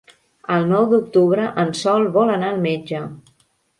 [0.53, 3.03] El nou d'octubre en Sol vol anar al metge.